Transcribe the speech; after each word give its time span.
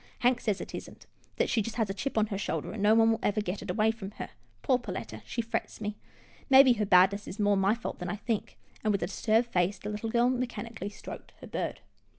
Hank 0.21 0.41
says 0.41 0.59
it 0.59 0.73
isn't, 0.73 1.05
that 1.35 1.47
she 1.47 1.63
has 1.75 1.87
a 1.87 1.93
chip 1.93 2.17
on 2.17 2.25
her 2.25 2.37
shoulder, 2.39 2.71
and 2.71 2.81
no 2.81 2.95
one 2.95 3.11
will 3.11 3.19
ever 3.21 3.39
get 3.39 3.61
it 3.61 3.69
away 3.69 3.91
from 3.91 4.09
her. 4.17 4.29
Poor 4.63 4.79
Perletta— 4.79 5.21
she 5.27 5.43
frets 5.43 5.79
me. 5.79 5.95
Maybe 6.49 6.73
her 6.73 6.87
badness 6.87 7.27
is 7.27 7.39
more 7.39 7.55
my 7.55 7.75
fault 7.75 7.99
than 7.99 8.09
I 8.09 8.15
think," 8.15 8.57
and, 8.83 8.91
with 8.91 9.03
a 9.03 9.05
disturbed 9.05 9.49
face, 9.49 9.77
the 9.77 9.89
little 9.89 10.09
girl 10.09 10.31
mechanically 10.31 10.89
stroked 10.89 11.33
her 11.39 11.45
bird. 11.45 11.81